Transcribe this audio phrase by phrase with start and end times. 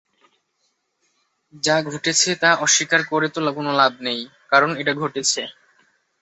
[1.63, 4.19] যা ঘটেছে তা অস্বীকার করে তো কোন লাভ নেই,
[4.51, 5.41] কারন এটা ঘটেছে।